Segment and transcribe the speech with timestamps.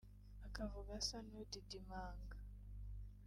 [0.47, 2.35] akavuga asa n’udidimanga